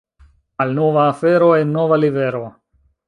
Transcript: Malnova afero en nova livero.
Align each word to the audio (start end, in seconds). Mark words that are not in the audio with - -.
Malnova 0.61 1.03
afero 1.11 1.49
en 1.59 1.77
nova 1.79 2.01
livero. 2.07 2.43